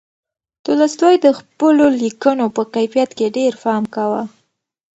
[0.65, 4.23] تولستوی د خپلو لیکنو په کیفیت کې ډېر پام کاوه.